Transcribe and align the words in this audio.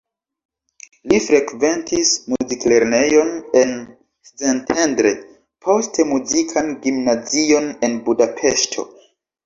Li 1.11 1.19
frekventis 1.25 2.13
muziklernejon 2.35 3.31
en 3.61 3.77
Szentendre, 4.33 5.15
poste 5.69 6.11
muzikan 6.17 6.77
gimnazion 6.89 7.73
en 7.89 7.99
Budapeŝto. 8.11 8.93